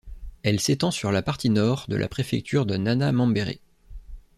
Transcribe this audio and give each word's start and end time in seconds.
Elle 0.41 0.59
s’étend 0.59 0.89
sur 0.89 1.11
la 1.11 1.21
partie 1.21 1.51
nord 1.51 1.85
de 1.87 1.95
la 1.95 2.07
préfecture 2.07 2.65
de 2.65 2.75
Nana-Mambéré. 2.75 3.61